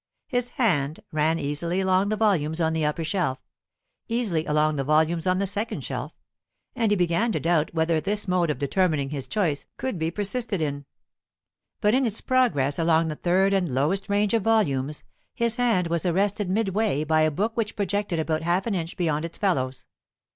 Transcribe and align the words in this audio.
His 0.25 0.49
hand 0.57 1.01
ran 1.11 1.37
easily 1.37 1.79
along 1.79 2.09
the 2.09 2.15
volumes 2.17 2.59
on 2.59 2.73
the 2.73 2.83
upper 2.83 3.03
shelf 3.03 3.37
easily 4.07 4.47
along 4.47 4.77
the 4.77 4.83
volumes 4.83 5.27
on 5.27 5.37
the 5.37 5.45
second 5.45 5.83
shelf; 5.83 6.11
and 6.75 6.89
he 6.91 6.95
began 6.95 7.31
to 7.33 7.39
doubt 7.39 7.71
whether 7.75 8.01
this 8.01 8.27
mode 8.27 8.49
of 8.49 8.57
determining 8.57 9.11
his 9.11 9.27
choice 9.27 9.67
could 9.77 9.99
be 9.99 10.09
persisted 10.09 10.59
in. 10.59 10.85
But 11.81 11.93
in 11.93 12.03
its 12.07 12.19
progress 12.19 12.79
along 12.79 13.09
the 13.09 13.15
third 13.15 13.53
and 13.53 13.69
lowest 13.75 14.09
range 14.09 14.33
of 14.33 14.41
volumes, 14.41 15.03
his 15.35 15.57
hand 15.57 15.85
was 15.85 16.03
arrested 16.03 16.49
midway 16.49 17.03
by 17.03 17.21
a 17.21 17.29
book 17.29 17.55
which 17.55 17.75
projected 17.75 18.17
about 18.17 18.41
half 18.41 18.65
an 18.65 18.73
inch 18.73 18.97
beyond 18.97 19.23
its 19.23 19.37
fellows. 19.37 19.85